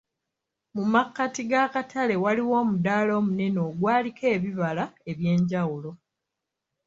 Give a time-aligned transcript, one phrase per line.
[0.75, 5.91] Mu makkati g'akatale waaliwo omudaala omunene ogwaliko ebibala eby'enjawulo.